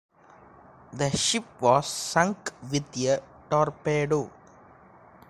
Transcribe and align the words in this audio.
The 0.93 1.11
ship 1.11 1.43
was 1.61 1.85
sunk 1.85 2.51
with 2.71 2.97
a 3.05 3.21
torpedo. 3.51 4.31